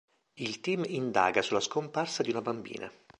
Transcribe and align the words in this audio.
Il 0.45 0.61
team 0.61 0.83
indaga 0.83 1.43
sulla 1.43 1.59
scomparsa 1.59 2.23
di 2.23 2.31
una 2.31 2.41
bambina. 2.41 2.91